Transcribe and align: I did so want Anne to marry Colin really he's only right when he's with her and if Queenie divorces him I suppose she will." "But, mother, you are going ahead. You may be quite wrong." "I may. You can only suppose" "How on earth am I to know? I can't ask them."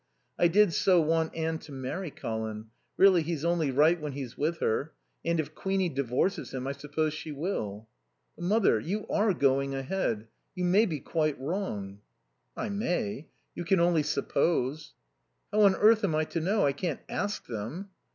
I 0.39 0.47
did 0.47 0.73
so 0.73 0.99
want 0.99 1.35
Anne 1.35 1.59
to 1.59 1.71
marry 1.71 2.09
Colin 2.09 2.71
really 2.97 3.21
he's 3.21 3.45
only 3.45 3.69
right 3.69 4.01
when 4.01 4.13
he's 4.13 4.35
with 4.35 4.57
her 4.57 4.93
and 5.23 5.39
if 5.39 5.53
Queenie 5.53 5.89
divorces 5.89 6.55
him 6.55 6.65
I 6.65 6.71
suppose 6.71 7.13
she 7.13 7.31
will." 7.31 7.87
"But, 8.35 8.45
mother, 8.45 8.79
you 8.79 9.07
are 9.09 9.31
going 9.35 9.75
ahead. 9.75 10.27
You 10.55 10.63
may 10.65 10.87
be 10.87 11.01
quite 11.01 11.39
wrong." 11.39 11.99
"I 12.57 12.69
may. 12.69 13.27
You 13.53 13.63
can 13.63 13.79
only 13.79 14.01
suppose" 14.01 14.95
"How 15.51 15.61
on 15.61 15.75
earth 15.75 16.03
am 16.03 16.15
I 16.15 16.23
to 16.23 16.41
know? 16.41 16.65
I 16.65 16.71
can't 16.71 17.01
ask 17.07 17.45
them." 17.45 17.91